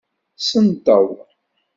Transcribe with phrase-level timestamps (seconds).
[0.47, 1.07] Senteḍ.